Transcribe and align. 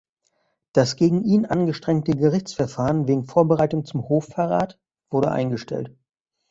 Das 0.73 0.95
gegen 0.95 1.23
ihn 1.25 1.45
angestrengte 1.45 2.13
Gerichtsverfahren 2.15 3.07
wegen 3.07 3.23
Vorbereitung 3.23 3.85
zum 3.85 4.09
Hochverrat 4.09 4.79
wurde 5.11 5.29
eingestellt. 5.29 5.95